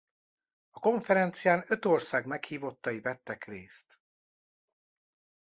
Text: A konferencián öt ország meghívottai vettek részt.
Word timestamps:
A 0.69 0.79
konferencián 0.79 1.63
öt 1.67 1.85
ország 1.85 2.25
meghívottai 2.25 2.99
vettek 3.01 3.45
részt. 3.45 3.99